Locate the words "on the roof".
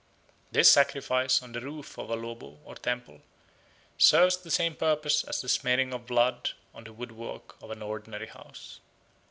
1.43-1.99